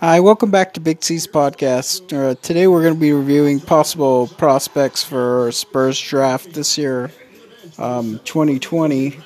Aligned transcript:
Hi, 0.00 0.20
welcome 0.20 0.52
back 0.52 0.74
to 0.74 0.80
Big 0.80 1.02
C's 1.02 1.26
podcast. 1.26 2.16
Uh, 2.16 2.36
today 2.40 2.68
we're 2.68 2.82
going 2.82 2.94
to 2.94 3.00
be 3.00 3.12
reviewing 3.12 3.58
possible 3.58 4.28
prospects 4.28 5.02
for 5.02 5.50
Spurs 5.50 6.00
draft 6.00 6.52
this 6.52 6.78
year, 6.78 7.10
um, 7.78 8.20
2020. 8.24 9.18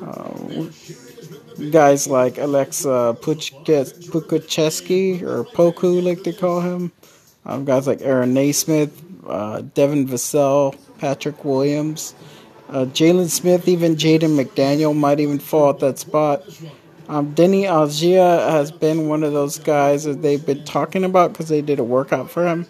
Uh, 0.00 0.66
guys 1.72 2.06
like 2.06 2.38
Alexa 2.38 3.16
Pokusevski 3.20 5.22
or 5.22 5.42
Poku, 5.42 6.00
like 6.00 6.22
they 6.22 6.32
call 6.32 6.60
him. 6.60 6.92
Um, 7.44 7.64
guys 7.64 7.88
like 7.88 8.00
Aaron 8.00 8.34
Nesmith, 8.34 9.02
uh, 9.26 9.62
Devin 9.74 10.06
Vassell, 10.06 10.76
Patrick 10.98 11.44
Williams, 11.44 12.14
uh, 12.68 12.84
Jalen 12.84 13.28
Smith, 13.28 13.66
even 13.66 13.96
Jaden 13.96 14.40
McDaniel 14.40 14.96
might 14.96 15.18
even 15.18 15.40
fall 15.40 15.70
at 15.70 15.80
that 15.80 15.98
spot. 15.98 16.44
Um, 17.08 17.34
Deni 17.34 17.62
Avdija 17.62 18.50
has 18.50 18.72
been 18.72 19.08
one 19.08 19.22
of 19.22 19.32
those 19.32 19.58
guys 19.58 20.04
that 20.04 20.22
they've 20.22 20.44
been 20.44 20.64
talking 20.64 21.04
about 21.04 21.32
because 21.32 21.48
they 21.48 21.60
did 21.60 21.78
a 21.78 21.84
workout 21.84 22.30
for 22.30 22.46
him. 22.46 22.66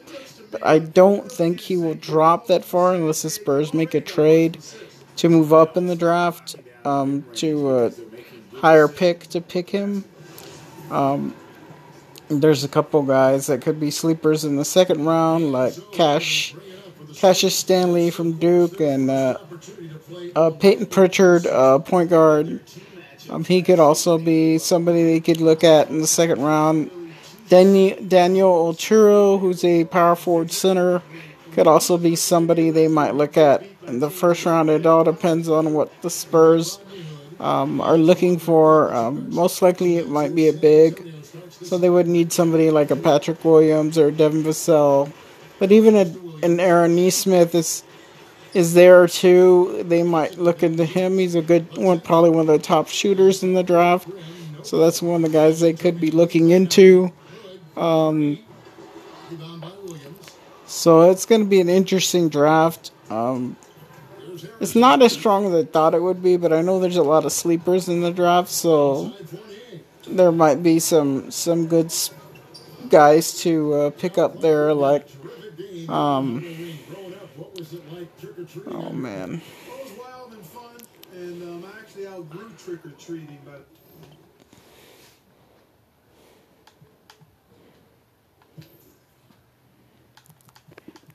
But 0.51 0.66
I 0.66 0.79
don't 0.80 1.30
think 1.30 1.61
he 1.61 1.77
will 1.77 1.95
drop 1.95 2.48
that 2.48 2.65
far 2.65 2.95
unless 2.95 3.23
the 3.23 3.30
Spurs 3.30 3.73
make 3.73 3.95
a 3.95 4.01
trade 4.01 4.59
to 5.16 5.28
move 5.28 5.52
up 5.52 5.77
in 5.77 5.87
the 5.87 5.97
draft 5.97 6.56
um, 6.84 7.25
to 7.34 7.77
a 7.77 7.92
higher 8.56 8.89
pick 8.89 9.28
to 9.28 9.41
pick 9.41 9.70
him. 9.70 10.05
Um, 10.91 11.34
there's 12.28 12.64
a 12.64 12.69
couple 12.69 13.03
guys 13.03 13.47
that 13.47 13.62
could 13.62 13.78
be 13.78 13.91
sleepers 13.91 14.45
in 14.45 14.56
the 14.56 14.64
second 14.64 15.05
round, 15.05 15.53
like 15.53 15.75
Cash, 15.92 16.55
Cassius 17.14 17.55
Stanley 17.55 18.11
from 18.11 18.33
Duke 18.33 18.80
and 18.80 19.11
uh, 19.11 19.39
uh, 20.34 20.51
Payton 20.51 20.87
Pritchard, 20.87 21.47
uh, 21.47 21.78
point 21.78 22.11
guard 22.11 22.61
um, 23.30 23.45
he 23.45 23.62
could 23.62 23.80
also 23.80 24.19
be 24.19 24.59
somebody 24.59 25.02
they 25.02 25.20
could 25.20 25.41
look 25.41 25.64
at 25.64 25.88
in 25.88 26.01
the 26.01 26.06
second 26.06 26.42
round. 26.42 26.91
Daniel, 27.48 28.09
Oturu, 28.09 29.38
who's 29.38 29.64
a 29.64 29.84
power 29.84 30.17
forward 30.17 30.50
center, 30.50 31.03
could 31.52 31.67
also 31.67 31.97
be 31.98 32.17
somebody 32.17 32.70
they 32.70 32.89
might 32.89 33.14
look 33.14 33.36
at 33.36 33.64
in 33.86 34.00
the 34.00 34.11
first 34.11 34.45
round. 34.45 34.70
It 34.70 34.86
all 34.86 35.05
depends 35.05 35.48
on 35.48 35.72
what 35.72 35.91
the 36.02 36.11
Spurs 36.11 36.78
um, 37.39 37.80
are 37.80 37.98
looking 37.98 38.39
for. 38.39 38.92
Um, 38.92 39.33
most 39.33 39.62
likely, 39.62 39.98
it 39.98 40.08
might 40.08 40.34
be 40.34 40.48
a 40.48 40.52
big, 40.52 41.14
so 41.62 41.78
they 41.78 41.91
would 41.91 42.08
need 42.08 42.33
somebody 42.33 42.70
like 42.70 42.91
a 42.91 42.97
Patrick 42.97 43.45
Williams 43.45 43.98
or 43.98 44.11
Devin 44.11 44.42
Vassell. 44.42 45.12
But 45.58 45.70
even 45.70 45.95
a, 45.95 46.45
an 46.45 46.58
Aaron 46.61 46.97
Nesmith 46.97 47.55
is 47.55 47.84
is 48.55 48.72
there 48.72 49.06
too. 49.08 49.84
They 49.86 50.02
might 50.05 50.38
look 50.38 50.62
into 50.62 50.84
him. 50.84 51.19
He's 51.19 51.34
a 51.34 51.42
good 51.42 51.77
one, 51.77 52.00
probably 52.00 52.30
one 52.30 52.48
of 52.48 52.58
the 52.58 52.58
top 52.58 52.88
shooters 52.88 53.42
in 53.42 53.52
the 53.52 53.64
draft. 53.64 54.08
So 54.62 54.78
that's 54.78 55.02
one 55.02 55.24
of 55.24 55.30
the 55.30 55.36
guys 55.36 55.61
they 55.61 55.72
could 55.74 56.00
be 56.00 56.11
looking 56.11 56.50
into. 56.50 57.12
Um, 57.77 58.38
so 60.66 61.11
it's 61.11 61.27
going 61.27 61.42
to 61.42 61.46
be 61.46 61.61
an 61.61 61.69
interesting 61.69 62.28
draft. 62.28 62.92
Um, 63.11 63.56
it's 64.61 64.77
not 64.77 65.02
as 65.02 65.12
strong 65.12 65.46
as 65.46 65.55
I 65.55 65.64
thought 65.64 65.94
it 65.94 66.02
would 66.02 66.22
be, 66.22 66.36
but 66.36 66.52
I 66.52 66.62
know 66.62 66.78
there's 66.78 66.96
a 66.96 67.02
lot 67.02 67.24
of 67.24 67.33
sleepers 67.33 67.89
in 67.89 68.00
the 68.00 68.11
draft, 68.11 68.48
so 68.48 69.12
there 70.06 70.33
might 70.33 70.62
be 70.62 70.78
some 70.78 71.30
some 71.30 71.66
good 71.66 71.92
guys 72.89 73.39
to 73.41 73.74
uh, 73.74 73.91
pick 73.91 74.16
up 74.16 74.41
there, 74.41 74.72
like. 74.72 75.08
Um, 75.89 76.64
Oh 78.67 78.91
man. 78.91 79.41
And 81.14 81.42
um, 81.42 81.64
I 81.64 81.78
actually 81.78 82.09
outgrew 82.09 82.51
trick 82.59 82.84
or 82.84 82.91
treating, 82.91 83.39
but. 83.45 83.67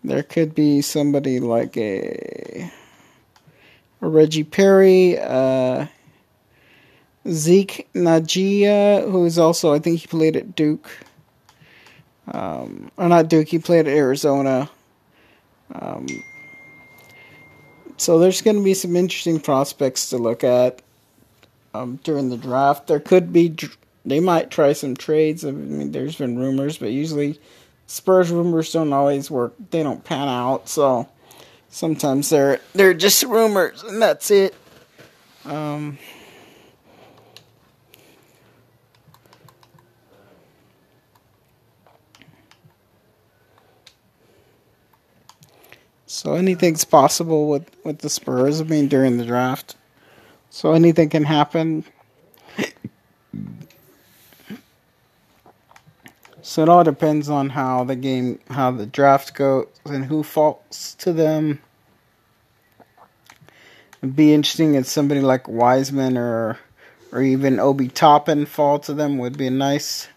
There 0.03 0.23
could 0.23 0.55
be 0.55 0.81
somebody 0.81 1.41
like 1.41 1.75
a, 1.75 2.71
a 4.01 4.07
Reggie 4.07 4.45
Perry, 4.45 5.19
uh, 5.19 5.87
Zeke 7.27 7.89
Nnaji, 7.93 9.03
who 9.11 9.25
is 9.25 9.37
also, 9.37 9.73
I 9.73 9.79
think 9.79 9.99
he 9.99 10.07
played 10.07 10.37
at 10.37 10.55
Duke. 10.55 10.89
Um, 12.31 12.89
or 12.95 13.09
not 13.09 13.27
Duke, 13.27 13.49
he 13.49 13.59
played 13.59 13.87
at 13.87 13.93
Arizona. 13.93 14.69
Um, 15.75 16.07
so 17.99 18.17
there's 18.17 18.41
going 18.41 18.57
to 18.57 18.63
be 18.63 18.73
some 18.73 18.95
interesting 18.95 19.39
prospects 19.39 20.09
to 20.09 20.17
look 20.17 20.43
at 20.43 20.81
um, 21.73 21.99
during 22.03 22.29
the 22.29 22.37
draft. 22.37 22.87
There 22.87 22.99
could 22.99 23.31
be, 23.31 23.55
they 24.05 24.19
might 24.19 24.49
try 24.49 24.73
some 24.73 24.95
trades. 24.95 25.45
I 25.45 25.51
mean, 25.51 25.91
there's 25.91 26.15
been 26.15 26.39
rumors, 26.39 26.77
but 26.77 26.91
usually 26.91 27.39
Spurs 27.87 28.29
rumors 28.31 28.71
don't 28.71 28.93
always 28.93 29.31
work. 29.31 29.53
They 29.71 29.83
don't 29.83 30.03
pan 30.03 30.27
out. 30.27 30.69
So 30.69 31.09
sometimes 31.69 32.29
they're 32.29 32.59
they're 32.73 32.93
just 32.93 33.23
rumors, 33.23 33.83
and 33.83 34.01
that's 34.01 34.29
it. 34.31 34.53
Um, 35.43 35.97
So 46.11 46.33
anything's 46.33 46.85
possible 46.85 47.47
with, 47.47 47.69
with 47.85 47.99
the 47.99 48.09
Spurs. 48.09 48.59
I 48.59 48.63
mean, 48.63 48.87
during 48.87 49.17
the 49.17 49.25
draft. 49.25 49.75
So 50.49 50.73
anything 50.73 51.07
can 51.09 51.23
happen. 51.23 51.85
So 56.41 56.63
it 56.63 56.69
all 56.69 56.83
depends 56.83 57.29
on 57.29 57.49
how 57.49 57.83
the 57.83 57.95
game, 57.95 58.39
how 58.49 58.71
the 58.71 58.87
draft 58.87 59.35
goes, 59.35 59.67
and 59.85 60.05
who 60.05 60.23
falls 60.23 60.95
to 60.97 61.13
them. 61.13 61.61
It'd 64.01 64.15
be 64.15 64.33
interesting 64.33 64.73
if 64.73 64.87
somebody 64.87 65.21
like 65.21 65.47
Wiseman 65.47 66.17
or 66.17 66.57
or 67.11 67.21
even 67.21 67.59
Obi 67.59 67.87
Toppin 67.87 68.47
fall 68.47 68.79
to 68.79 68.95
them. 68.95 69.19
Would 69.19 69.37
be 69.37 69.51
nice. 69.51 70.07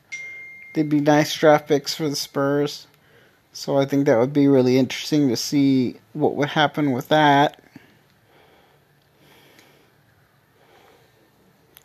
They'd 0.73 0.89
be 0.89 1.01
nice 1.01 1.35
draft 1.35 1.69
picks 1.69 1.95
for 1.95 2.09
the 2.09 2.17
Spurs. 2.17 2.87
So 3.53 3.77
I 3.77 3.85
think 3.85 4.07
that 4.07 4.19
would 4.19 4.33
be 4.33 4.49
really 4.49 4.79
interesting 4.79 5.29
to 5.29 5.37
see 5.37 5.97
what 6.15 6.35
would 6.37 6.49
happen 6.49 6.93
with 6.93 7.09
that. 7.09 7.63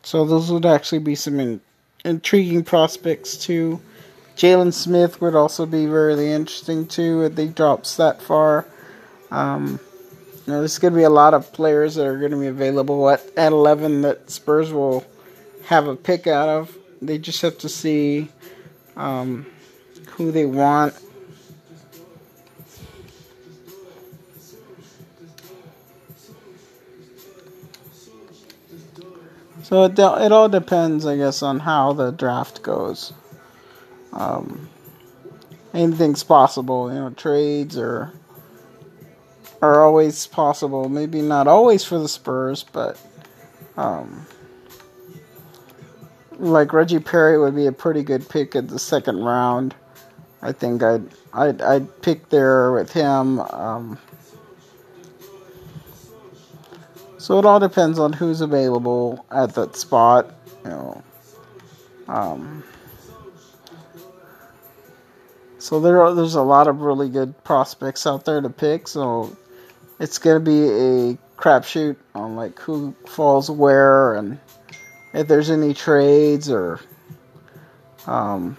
So 0.01 0.23
those 0.23 0.49
would 0.49 0.65
actually 0.65 0.99
be 0.99 1.15
some 1.15 1.41
in, 1.41 1.59
intriguing 2.05 2.63
prospects 2.63 3.35
too. 3.35 3.81
Jalen 4.37 4.71
Smith 4.71 5.19
would 5.19 5.35
also 5.35 5.65
be 5.65 5.87
really 5.87 6.31
interesting 6.31 6.87
too 6.87 7.23
if 7.23 7.35
they 7.35 7.47
drops 7.47 7.97
that 7.97 8.21
far. 8.21 8.65
Um, 9.29 9.81
you 10.45 10.53
know, 10.53 10.59
there's 10.59 10.79
going 10.79 10.93
to 10.93 10.97
be 10.97 11.03
a 11.03 11.09
lot 11.09 11.33
of 11.33 11.51
players 11.51 11.95
that 11.95 12.07
are 12.07 12.17
going 12.17 12.31
to 12.31 12.39
be 12.39 12.47
available 12.47 13.09
at, 13.09 13.21
at 13.35 13.51
11 13.51 14.03
that 14.03 14.31
Spurs 14.31 14.71
will 14.71 15.05
have 15.65 15.87
a 15.87 15.97
pick 15.97 16.27
out 16.27 16.47
of. 16.47 16.77
They 17.01 17.17
just 17.17 17.41
have 17.41 17.57
to 17.57 17.67
see 17.67 18.29
um, 18.95 19.45
who 20.11 20.31
they 20.31 20.45
want 20.45 20.95
So 29.67 29.83
it, 29.83 29.99
it 29.99 30.31
all 30.31 30.47
depends, 30.47 31.05
I 31.05 31.17
guess, 31.17 31.43
on 31.43 31.59
how 31.59 31.91
the 31.91 32.11
draft 32.11 32.63
goes. 32.63 33.11
Um, 34.13 34.69
anything's 35.73 36.23
possible, 36.23 36.87
you 36.87 36.97
know, 36.97 37.09
trades 37.09 37.77
or 37.77 38.13
are 39.61 39.83
always 39.83 40.25
possible. 40.25 40.87
Maybe 40.87 41.21
not 41.21 41.47
always 41.47 41.83
for 41.83 41.99
the 41.99 42.07
Spurs, 42.07 42.63
but 42.63 42.97
um, 43.75 44.25
like 46.39 46.71
Reggie 46.71 46.99
Perry 46.99 47.37
would 47.37 47.53
be 47.53 47.67
a 47.67 47.73
pretty 47.73 48.03
good 48.03 48.29
pick 48.29 48.55
at 48.55 48.69
the 48.69 48.79
second 48.79 49.21
round. 49.21 49.75
I 50.41 50.53
think 50.53 50.81
I'd 50.81 51.09
I'd, 51.33 51.61
I'd 51.61 52.01
pick 52.01 52.29
there 52.29 52.71
with 52.71 52.93
him. 52.93 53.41
Um, 53.41 53.99
So 57.27 57.37
it 57.39 57.45
all 57.45 57.59
depends 57.59 57.99
on 57.99 58.13
who's 58.13 58.39
available 58.39 59.25
at 59.29 59.53
that 59.55 59.75
spot. 59.75 60.33
You 60.63 60.69
know. 60.69 61.03
Um, 62.07 62.63
so 65.59 65.81
there 65.81 66.01
are, 66.01 66.13
there's 66.13 66.35
a 66.35 66.41
lot 66.41 66.69
of 66.69 66.79
really 66.79 67.09
good 67.09 67.43
prospects 67.43 68.07
out 68.07 68.23
there 68.23 68.39
to 68.39 68.49
pick. 68.49 68.87
So 68.87 69.35
it's 69.99 70.19
gonna 70.19 70.39
be 70.39 70.69
a 70.69 71.17
crapshoot 71.35 71.97
on 72.15 72.37
like 72.37 72.57
who 72.59 72.95
falls 73.05 73.51
where 73.51 74.15
and 74.15 74.39
if 75.11 75.27
there's 75.27 75.49
any 75.49 75.73
trades 75.73 76.49
or 76.49 76.79
um, 78.05 78.55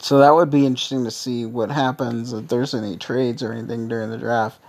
so 0.00 0.18
that 0.18 0.34
would 0.34 0.50
be 0.50 0.66
interesting 0.66 1.04
to 1.04 1.12
see 1.12 1.46
what 1.46 1.70
happens 1.70 2.32
if 2.32 2.48
there's 2.48 2.74
any 2.74 2.96
trades 2.96 3.40
or 3.40 3.52
anything 3.52 3.86
during 3.86 4.10
the 4.10 4.18
draft. 4.18 4.60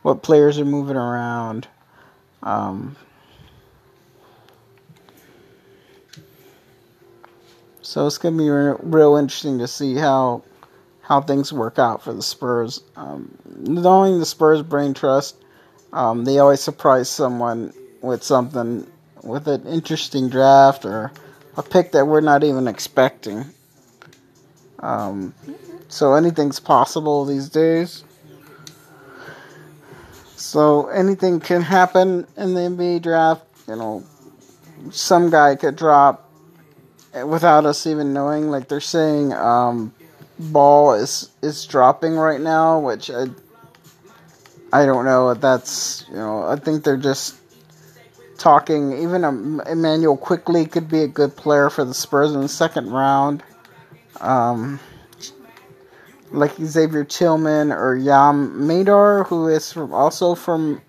What 0.00 0.22
players 0.22 0.58
are 0.58 0.64
moving 0.64 0.96
around. 0.96 1.68
Um, 2.44 2.96
So 7.84 8.06
it's 8.06 8.16
to 8.34 8.42
be 8.42 8.48
re- 8.48 8.76
real 8.80 9.16
interesting 9.16 9.58
to 9.58 9.68
see 9.68 9.94
how 9.94 10.42
how 11.02 11.20
things 11.20 11.52
work 11.52 11.78
out 11.78 12.02
for 12.02 12.14
the 12.14 12.22
Spurs. 12.22 12.82
Um, 12.96 13.36
knowing 13.56 14.18
the 14.18 14.26
Spurs 14.26 14.62
brain 14.62 14.94
trust, 14.94 15.36
um, 15.92 16.24
they 16.24 16.38
always 16.38 16.60
surprise 16.60 17.10
someone 17.10 17.74
with 18.00 18.22
something, 18.22 18.90
with 19.22 19.46
an 19.48 19.66
interesting 19.66 20.30
draft 20.30 20.86
or 20.86 21.12
a 21.58 21.62
pick 21.62 21.92
that 21.92 22.06
we're 22.06 22.22
not 22.22 22.42
even 22.42 22.66
expecting. 22.66 23.44
Um, 24.80 25.34
so 25.88 26.14
anything's 26.14 26.60
possible 26.60 27.26
these 27.26 27.50
days. 27.50 28.02
So 30.44 30.88
anything 30.88 31.40
can 31.40 31.62
happen 31.62 32.26
in 32.36 32.52
the 32.52 32.60
NBA 32.60 33.02
draft. 33.02 33.42
You 33.66 33.76
know, 33.76 34.04
some 34.90 35.30
guy 35.30 35.56
could 35.56 35.74
drop 35.74 36.30
without 37.26 37.64
us 37.64 37.86
even 37.86 38.12
knowing. 38.12 38.50
Like 38.50 38.68
they're 38.68 38.78
saying, 38.78 39.32
um, 39.32 39.94
ball 40.38 40.92
is 40.92 41.30
is 41.40 41.64
dropping 41.64 42.16
right 42.16 42.40
now, 42.40 42.78
which 42.78 43.10
I 43.10 43.28
I 44.70 44.84
don't 44.84 45.06
know. 45.06 45.32
That's 45.32 46.04
you 46.10 46.16
know 46.16 46.44
I 46.44 46.56
think 46.56 46.84
they're 46.84 46.98
just 46.98 47.36
talking. 48.36 49.02
Even 49.02 49.24
Immanuel 49.24 50.18
Quickley 50.18 50.66
could 50.66 50.90
be 50.90 51.00
a 51.00 51.08
good 51.08 51.36
player 51.36 51.70
for 51.70 51.86
the 51.86 51.94
Spurs 51.94 52.34
in 52.34 52.42
the 52.42 52.48
second 52.48 52.90
round. 52.90 53.42
Um, 54.20 54.78
like 56.34 56.56
Xavier 56.56 57.04
Tillman 57.04 57.72
or 57.72 57.94
Yam 57.94 58.66
Madar, 58.66 59.24
who 59.24 59.48
is 59.48 59.72
from, 59.72 59.94
also 59.94 60.34
from 60.34 60.82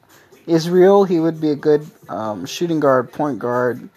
Israel. 0.48 1.04
He 1.04 1.20
would 1.20 1.40
be 1.40 1.52
a 1.52 1.56
good 1.56 1.86
um, 2.10 2.46
shooting 2.46 2.80
guard, 2.80 3.12
point 3.12 3.40
guard. 3.40 3.88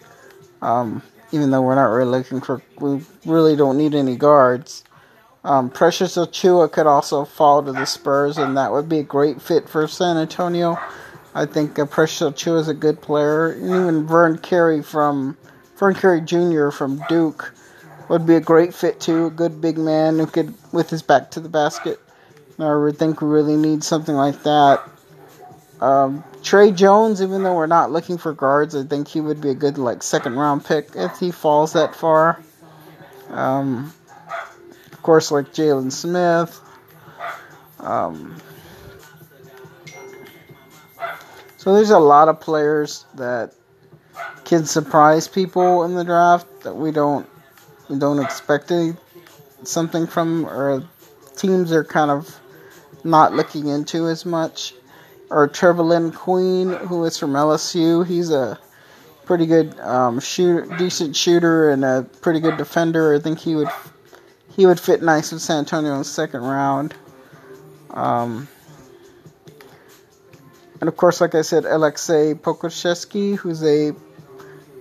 Um, 0.61 1.01
even 1.31 1.51
though 1.51 1.61
we're 1.61 1.75
not 1.75 1.85
really 1.85 2.09
looking 2.09 2.41
for, 2.41 2.61
we 2.79 3.01
really 3.25 3.55
don't 3.55 3.77
need 3.77 3.95
any 3.95 4.15
guards. 4.15 4.83
Um, 5.43 5.69
Precious 5.69 6.17
Achiuwa 6.17 6.71
could 6.71 6.87
also 6.87 7.25
fall 7.25 7.63
to 7.63 7.71
the 7.71 7.85
Spurs, 7.85 8.37
and 8.37 8.57
that 8.57 8.71
would 8.71 8.89
be 8.89 8.99
a 8.99 9.03
great 9.03 9.41
fit 9.41 9.69
for 9.69 9.87
San 9.87 10.17
Antonio. 10.17 10.77
I 11.33 11.45
think 11.45 11.79
uh, 11.79 11.85
Precious 11.85 12.27
Achiuwa 12.27 12.59
is 12.59 12.67
a 12.67 12.73
good 12.73 13.01
player, 13.01 13.55
even 13.55 14.05
Vern 14.05 14.37
Carey 14.37 14.83
from 14.83 15.37
Vern 15.77 15.95
Carey 15.95 16.21
Jr. 16.21 16.69
from 16.69 17.01
Duke 17.07 17.53
would 18.09 18.25
be 18.25 18.35
a 18.35 18.41
great 18.41 18.73
fit 18.73 18.99
too. 18.99 19.27
A 19.27 19.29
good 19.29 19.61
big 19.61 19.77
man 19.77 20.19
who 20.19 20.25
could, 20.25 20.53
with 20.73 20.89
his 20.89 21.01
back 21.01 21.31
to 21.31 21.39
the 21.39 21.49
basket. 21.49 21.99
I 22.57 22.75
would 22.75 22.97
think 22.97 23.21
we 23.21 23.29
really 23.29 23.55
need 23.55 23.83
something 23.83 24.15
like 24.15 24.43
that. 24.43 24.83
Um, 25.79 26.25
Tre 26.43 26.71
Jones, 26.71 27.21
even 27.21 27.43
though 27.43 27.55
we're 27.55 27.67
not 27.67 27.91
looking 27.91 28.17
for 28.17 28.33
guards, 28.33 28.75
I 28.75 28.83
think 28.83 29.07
he 29.07 29.21
would 29.21 29.39
be 29.39 29.49
a 29.49 29.55
good 29.55 29.77
like 29.77 30.03
second 30.03 30.35
round 30.35 30.65
pick 30.65 30.89
if 30.95 31.19
he 31.19 31.31
falls 31.31 31.73
that 31.73 31.95
far. 31.95 32.41
Um, 33.29 33.93
of 34.91 35.01
course, 35.01 35.31
like 35.31 35.53
Jalen 35.53 35.91
Smith. 35.91 36.59
Um, 37.79 38.35
so 41.55 41.73
there's 41.73 41.91
a 41.91 41.99
lot 41.99 42.27
of 42.27 42.41
players 42.41 43.05
that 43.15 43.53
can 44.43 44.65
surprise 44.65 45.29
people 45.29 45.83
in 45.83 45.93
the 45.93 46.03
draft 46.03 46.63
that 46.63 46.75
we 46.75 46.91
don't 46.91 47.29
don't 47.97 48.19
expect 48.19 48.71
any, 48.71 48.93
something 49.63 50.07
from, 50.07 50.45
or 50.45 50.83
teams 51.35 51.71
are 51.71 51.83
kind 51.83 52.11
of 52.11 52.39
not 53.03 53.33
looking 53.33 53.67
into 53.67 54.07
as 54.07 54.25
much. 54.25 54.73
Or 55.29 55.47
Trevelin 55.47 56.13
Queen, 56.13 56.71
who 56.71 57.05
is 57.05 57.17
from 57.17 57.33
LSU, 57.33 58.05
he's 58.05 58.31
a 58.31 58.59
pretty 59.25 59.45
good 59.45 59.79
um, 59.79 60.19
shooter, 60.19 60.65
decent 60.77 61.15
shooter, 61.15 61.69
and 61.69 61.85
a 61.85 62.07
pretty 62.21 62.39
good 62.39 62.57
defender. 62.57 63.13
I 63.13 63.19
think 63.19 63.37
he 63.37 63.55
would 63.55 63.69
he 64.55 64.65
would 64.65 64.79
fit 64.79 65.03
nice 65.03 65.31
with 65.31 65.41
San 65.41 65.59
Antonio 65.59 65.93
in 65.93 65.99
the 65.99 66.03
second 66.03 66.41
round. 66.41 66.95
Um, 67.91 68.47
and 70.81 70.87
of 70.87 70.97
course, 70.97 71.21
like 71.21 71.35
I 71.35 71.43
said, 71.43 71.65
Alexei 71.65 72.33
Pokusevski, 72.33 73.37
who's 73.37 73.63
a 73.63 73.93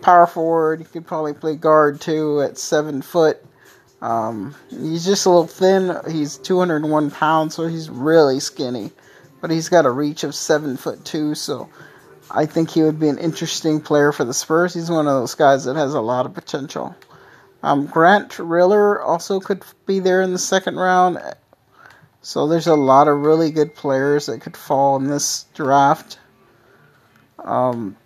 power 0.00 0.26
forward. 0.26 0.80
He 0.80 0.84
could 0.84 1.06
probably 1.06 1.34
play 1.34 1.56
guard 1.56 2.00
too 2.00 2.42
at 2.42 2.58
seven 2.58 3.02
foot. 3.02 3.44
Um, 4.00 4.54
he's 4.70 5.04
just 5.04 5.26
a 5.26 5.30
little 5.30 5.46
thin. 5.46 5.96
He's 6.10 6.36
201 6.38 7.10
pounds, 7.10 7.54
so 7.54 7.66
he's 7.66 7.90
really 7.90 8.40
skinny. 8.40 8.92
But 9.40 9.50
he's 9.50 9.68
got 9.68 9.86
a 9.86 9.90
reach 9.90 10.24
of 10.24 10.34
seven 10.34 10.76
foot 10.76 11.04
two, 11.04 11.34
so 11.34 11.68
I 12.30 12.46
think 12.46 12.70
he 12.70 12.82
would 12.82 12.98
be 12.98 13.08
an 13.08 13.18
interesting 13.18 13.80
player 13.80 14.12
for 14.12 14.24
the 14.24 14.34
Spurs. 14.34 14.74
He's 14.74 14.90
one 14.90 15.06
of 15.06 15.14
those 15.14 15.34
guys 15.34 15.64
that 15.64 15.76
has 15.76 15.94
a 15.94 16.00
lot 16.00 16.26
of 16.26 16.34
potential. 16.34 16.94
Um, 17.62 17.86
Grant 17.86 18.38
Riller 18.38 19.00
also 19.00 19.40
could 19.40 19.62
be 19.86 20.00
there 20.00 20.22
in 20.22 20.32
the 20.32 20.38
second 20.38 20.76
round. 20.76 21.18
So 22.22 22.46
there's 22.46 22.66
a 22.66 22.74
lot 22.74 23.08
of 23.08 23.18
really 23.18 23.50
good 23.50 23.74
players 23.74 24.26
that 24.26 24.40
could 24.40 24.56
fall 24.56 24.96
in 24.96 25.06
this 25.06 25.46
draft. 25.54 26.18
Um, 27.38 27.96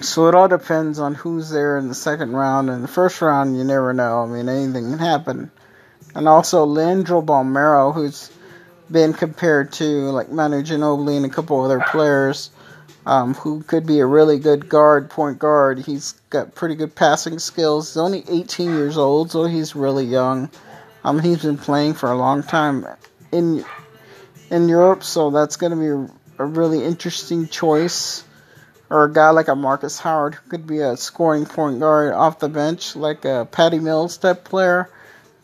so 0.00 0.26
it 0.28 0.34
all 0.34 0.48
depends 0.48 0.98
on 0.98 1.14
who's 1.14 1.50
there 1.50 1.78
in 1.78 1.88
the 1.88 1.94
second 1.94 2.32
round. 2.32 2.68
In 2.68 2.82
the 2.82 2.88
first 2.88 3.20
round, 3.20 3.56
you 3.56 3.64
never 3.64 3.92
know. 3.92 4.22
I 4.22 4.26
mean, 4.26 4.48
anything 4.48 4.90
can 4.90 4.98
happen. 4.98 5.50
And 6.14 6.28
also, 6.28 6.64
Leandro 6.64 7.22
Bolmaro, 7.22 7.94
who's 7.94 8.30
been 8.90 9.12
compared 9.12 9.72
to 9.72 9.84
like 10.10 10.30
Manu 10.30 10.62
Ginobili 10.62 11.16
and 11.16 11.26
a 11.26 11.28
couple 11.28 11.60
other 11.60 11.80
players 11.80 12.50
um, 13.06 13.34
who 13.34 13.62
could 13.62 13.86
be 13.86 14.00
a 14.00 14.06
really 14.06 14.38
good 14.38 14.68
guard, 14.68 15.10
point 15.10 15.38
guard. 15.38 15.78
He's 15.78 16.12
got 16.30 16.54
pretty 16.54 16.74
good 16.74 16.94
passing 16.94 17.38
skills. 17.38 17.90
He's 17.90 17.96
only 17.96 18.24
18 18.28 18.74
years 18.74 18.96
old, 18.96 19.30
so 19.30 19.44
he's 19.44 19.74
really 19.74 20.04
young. 20.04 20.50
Um, 21.04 21.18
he's 21.18 21.42
been 21.42 21.58
playing 21.58 21.94
for 21.94 22.10
a 22.10 22.16
long 22.16 22.42
time 22.42 22.86
in 23.30 23.64
in 24.50 24.68
Europe, 24.68 25.02
so 25.02 25.30
that's 25.30 25.56
going 25.56 25.72
to 25.72 25.76
be 26.06 26.12
a 26.38 26.44
really 26.44 26.84
interesting 26.84 27.48
choice 27.48 28.24
or 28.90 29.04
a 29.04 29.12
guy 29.12 29.30
like 29.30 29.48
a 29.48 29.54
Marcus 29.54 29.98
Howard 29.98 30.34
who 30.34 30.50
could 30.50 30.66
be 30.66 30.80
a 30.80 30.96
scoring 30.96 31.46
point 31.46 31.80
guard 31.80 32.12
off 32.12 32.38
the 32.38 32.48
bench, 32.48 32.96
like 32.96 33.24
a 33.24 33.48
Patty 33.50 33.78
Mills 33.78 34.16
type 34.16 34.44
player, 34.44 34.90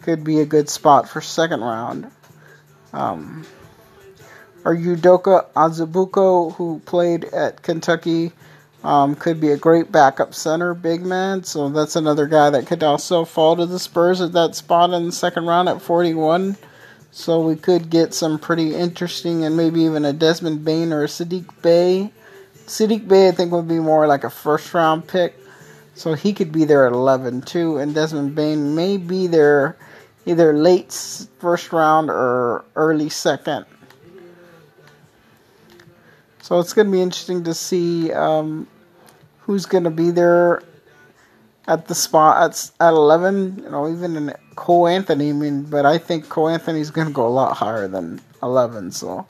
could 0.02 0.24
be 0.24 0.40
a 0.40 0.46
good 0.46 0.68
spot 0.68 1.08
for 1.08 1.20
second 1.20 1.60
round. 1.60 2.10
Um, 2.92 3.46
or 4.64 4.76
Udoka 4.76 5.46
Azubuike, 5.54 6.54
who 6.54 6.80
played 6.84 7.24
at 7.24 7.62
Kentucky, 7.62 8.32
um, 8.82 9.14
could 9.14 9.40
be 9.40 9.50
a 9.50 9.56
great 9.56 9.92
backup 9.92 10.34
center, 10.34 10.74
big 10.74 11.02
man. 11.02 11.44
So 11.44 11.68
that's 11.68 11.96
another 11.96 12.26
guy 12.26 12.50
that 12.50 12.66
could 12.66 12.82
also 12.82 13.24
fall 13.24 13.56
to 13.56 13.66
the 13.66 13.78
Spurs 13.78 14.20
at 14.20 14.32
that 14.32 14.54
spot 14.54 14.92
in 14.92 15.06
the 15.06 15.12
second 15.12 15.46
round 15.46 15.68
at 15.68 15.82
41. 15.82 16.56
So 17.12 17.40
we 17.40 17.56
could 17.56 17.90
get 17.90 18.14
some 18.14 18.38
pretty 18.38 18.74
interesting 18.74 19.44
and 19.44 19.56
maybe 19.56 19.82
even 19.82 20.04
a 20.04 20.12
Desmond 20.12 20.64
Bane 20.64 20.92
or 20.92 21.04
a 21.04 21.08
Saddiq 21.08 21.46
Bey 21.62 22.12
Saddiq 22.70 23.08
Bey, 23.08 23.26
I 23.26 23.32
think, 23.32 23.50
would 23.50 23.66
be 23.66 23.80
more 23.80 24.06
like 24.06 24.22
a 24.22 24.30
first 24.30 24.72
round 24.72 25.08
pick. 25.08 25.36
So 25.94 26.14
he 26.14 26.32
could 26.32 26.52
be 26.52 26.64
there 26.64 26.86
at 26.86 26.92
11 26.92 27.42
too. 27.42 27.78
And 27.78 27.92
Desmond 27.92 28.36
Bane 28.36 28.76
may 28.76 28.96
be 28.96 29.26
there 29.26 29.76
either 30.24 30.56
late 30.56 30.92
first 31.40 31.72
round 31.72 32.10
or 32.10 32.64
early 32.76 33.08
second. 33.08 33.66
So 36.42 36.60
it's 36.60 36.72
going 36.72 36.86
to 36.86 36.92
be 36.92 37.02
interesting 37.02 37.42
to 37.42 37.54
see 37.54 38.12
um, 38.12 38.68
who's 39.40 39.66
going 39.66 39.84
to 39.84 39.90
be 39.90 40.12
there 40.12 40.62
at 41.66 41.88
the 41.88 41.94
spot 41.96 42.50
at, 42.50 42.70
at 42.78 42.92
11. 42.92 43.64
You 43.64 43.70
know, 43.70 43.90
even 43.90 44.16
in 44.16 44.32
Cole 44.54 44.86
Anthony. 44.86 45.30
I 45.30 45.32
mean, 45.32 45.64
but 45.64 45.84
I 45.86 45.98
think 45.98 46.28
Cole 46.28 46.48
Anthony's 46.48 46.92
going 46.92 47.08
to 47.08 47.12
go 47.12 47.26
a 47.26 47.34
lot 47.34 47.56
higher 47.56 47.88
than 47.88 48.20
11. 48.44 48.92
So 48.92 49.26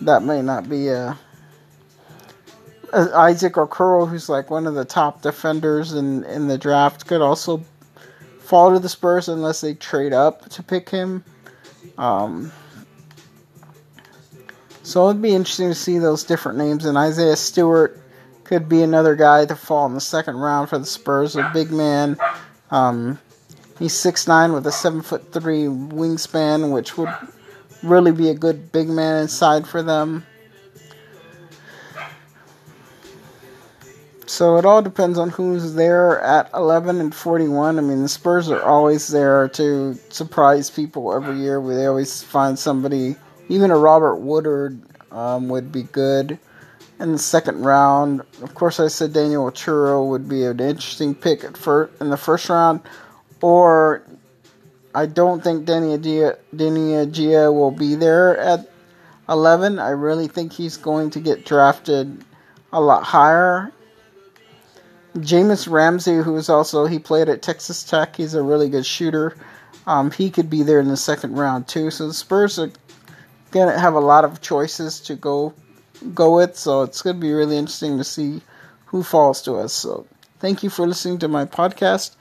that 0.00 0.24
may 0.24 0.42
not 0.42 0.68
be 0.68 0.88
a 0.88 1.16
Isaac 2.92 3.54
Okoro, 3.54 4.08
who's 4.08 4.28
like 4.28 4.50
one 4.50 4.66
of 4.66 4.74
the 4.74 4.84
top 4.84 5.22
defenders 5.22 5.94
in, 5.94 6.24
in 6.24 6.48
the 6.48 6.58
draft, 6.58 7.06
could 7.06 7.22
also 7.22 7.64
fall 8.40 8.72
to 8.72 8.78
the 8.78 8.88
Spurs 8.88 9.28
unless 9.28 9.60
they 9.62 9.74
trade 9.74 10.12
up 10.12 10.48
to 10.50 10.62
pick 10.62 10.90
him. 10.90 11.24
Um, 11.96 12.52
so 14.82 15.08
it'd 15.08 15.22
be 15.22 15.34
interesting 15.34 15.68
to 15.68 15.74
see 15.74 15.98
those 15.98 16.24
different 16.24 16.58
names. 16.58 16.84
And 16.84 16.98
Isaiah 16.98 17.36
Stewart 17.36 17.98
could 18.44 18.68
be 18.68 18.82
another 18.82 19.14
guy 19.16 19.46
to 19.46 19.56
fall 19.56 19.86
in 19.86 19.94
the 19.94 20.00
second 20.00 20.36
round 20.36 20.68
for 20.68 20.78
the 20.78 20.84
Spurs, 20.84 21.36
a 21.36 21.50
big 21.54 21.70
man. 21.70 22.18
Um, 22.70 23.18
he's 23.78 23.94
six 23.94 24.28
nine 24.28 24.52
with 24.52 24.66
a 24.66 24.72
seven 24.72 25.00
foot 25.00 25.32
three 25.32 25.64
wingspan, 25.64 26.72
which 26.72 26.98
would 26.98 27.12
really 27.82 28.12
be 28.12 28.28
a 28.28 28.34
good 28.34 28.70
big 28.72 28.88
man 28.88 29.22
inside 29.22 29.66
for 29.66 29.82
them. 29.82 30.26
So 34.32 34.56
it 34.56 34.64
all 34.64 34.80
depends 34.80 35.18
on 35.18 35.28
who's 35.28 35.74
there 35.74 36.18
at 36.22 36.48
11 36.54 37.00
and 37.00 37.14
41. 37.14 37.78
I 37.78 37.82
mean, 37.82 38.00
the 38.00 38.08
Spurs 38.08 38.48
are 38.48 38.62
always 38.62 39.08
there 39.08 39.48
to 39.48 39.92
surprise 40.08 40.70
people 40.70 41.12
every 41.12 41.36
year. 41.36 41.60
They 41.60 41.84
always 41.84 42.22
find 42.22 42.58
somebody, 42.58 43.16
even 43.50 43.70
a 43.70 43.76
Robert 43.76 44.16
Woodard 44.16 44.80
um, 45.10 45.50
would 45.50 45.70
be 45.70 45.82
good. 45.82 46.38
in 46.98 47.12
the 47.12 47.18
second 47.18 47.60
round. 47.60 48.22
Of 48.40 48.54
course, 48.54 48.80
I 48.80 48.88
said 48.88 49.12
Daniel 49.12 49.50
Oturu 49.50 50.08
would 50.08 50.30
be 50.30 50.46
an 50.46 50.60
interesting 50.60 51.14
pick 51.14 51.44
at 51.44 51.58
first 51.58 52.00
in 52.00 52.08
the 52.08 52.16
first 52.16 52.48
round, 52.48 52.80
or 53.42 54.02
I 54.94 55.04
don't 55.04 55.44
think 55.44 55.66
Deni 55.66 55.98
Avdija, 55.98 56.38
Deni 56.56 57.04
Avdija 57.04 57.52
will 57.52 57.70
be 57.70 57.96
there 57.96 58.38
at 58.38 58.70
11. 59.28 59.78
I 59.78 59.90
really 59.90 60.28
think 60.28 60.54
he's 60.54 60.78
going 60.78 61.10
to 61.10 61.20
get 61.20 61.44
drafted 61.44 62.24
a 62.72 62.80
lot 62.80 63.02
higher. 63.02 63.70
Jahmi'us 65.16 65.70
Ramsey, 65.70 66.16
who 66.16 66.36
is 66.36 66.48
also 66.48 66.86
he 66.86 66.98
played 66.98 67.28
at 67.28 67.42
Texas 67.42 67.84
Tech, 67.84 68.16
he's 68.16 68.34
a 68.34 68.42
really 68.42 68.68
good 68.68 68.86
shooter. 68.86 69.36
Um, 69.86 70.10
he 70.10 70.30
could 70.30 70.48
be 70.48 70.62
there 70.62 70.80
in 70.80 70.88
the 70.88 70.96
second 70.96 71.34
round 71.36 71.68
too. 71.68 71.90
So 71.90 72.06
the 72.06 72.14
Spurs 72.14 72.58
are 72.58 72.70
gonna 73.50 73.78
have 73.78 73.94
a 73.94 74.00
lot 74.00 74.24
of 74.24 74.40
choices 74.40 75.00
to 75.00 75.14
go 75.14 75.52
go 76.14 76.36
with. 76.36 76.56
So 76.56 76.82
it's 76.82 77.02
gonna 77.02 77.18
be 77.18 77.32
really 77.32 77.58
interesting 77.58 77.98
to 77.98 78.04
see 78.04 78.40
who 78.86 79.02
falls 79.02 79.42
to 79.42 79.54
us. 79.56 79.72
So 79.72 80.06
thank 80.38 80.62
you 80.62 80.70
for 80.70 80.86
listening 80.86 81.18
to 81.18 81.28
my 81.28 81.44
podcast, 81.44 82.14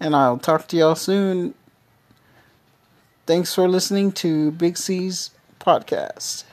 and 0.00 0.14
I'll 0.14 0.38
talk 0.38 0.68
to 0.68 0.76
y'all 0.76 0.94
soon. 0.94 1.54
Thanks 3.26 3.54
for 3.54 3.66
listening 3.68 4.12
to 4.12 4.50
Big 4.50 4.76
C's 4.76 5.30
podcast. 5.60 6.44